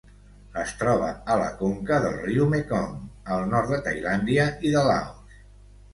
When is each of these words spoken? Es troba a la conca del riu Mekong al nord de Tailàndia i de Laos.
Es 0.61 0.71
troba 0.79 1.09
a 1.33 1.35
la 1.41 1.49
conca 1.59 1.99
del 2.05 2.17
riu 2.23 2.47
Mekong 2.55 2.97
al 3.35 3.47
nord 3.53 3.75
de 3.75 3.81
Tailàndia 3.89 4.51
i 4.71 4.77
de 4.79 4.85
Laos. 4.89 5.41